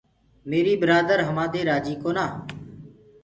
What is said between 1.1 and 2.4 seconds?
همآدي رآجي ڪونآ۔